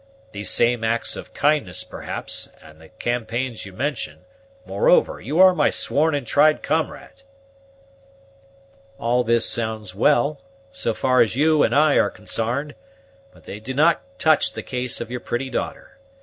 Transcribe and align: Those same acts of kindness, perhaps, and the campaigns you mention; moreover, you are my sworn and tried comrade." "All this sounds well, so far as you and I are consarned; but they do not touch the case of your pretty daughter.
Those 0.33 0.49
same 0.49 0.83
acts 0.83 1.15
of 1.15 1.31
kindness, 1.35 1.83
perhaps, 1.83 2.49
and 2.59 2.81
the 2.81 2.89
campaigns 2.89 3.67
you 3.67 3.71
mention; 3.73 4.25
moreover, 4.65 5.21
you 5.21 5.39
are 5.39 5.53
my 5.53 5.69
sworn 5.69 6.15
and 6.15 6.25
tried 6.25 6.63
comrade." 6.63 7.21
"All 8.97 9.23
this 9.23 9.47
sounds 9.47 9.93
well, 9.93 10.41
so 10.71 10.95
far 10.95 11.21
as 11.21 11.35
you 11.35 11.61
and 11.61 11.75
I 11.75 11.99
are 11.99 12.09
consarned; 12.09 12.73
but 13.31 13.43
they 13.43 13.59
do 13.59 13.75
not 13.75 14.01
touch 14.17 14.53
the 14.53 14.63
case 14.63 15.01
of 15.01 15.11
your 15.11 15.19
pretty 15.19 15.51
daughter. 15.51 15.99